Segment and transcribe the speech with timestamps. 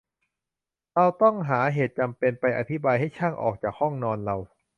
[0.93, 4.35] เราต้องหาเหตุจำเป็นไปอธิบายให้ช่างออกจากห้องนอนเรา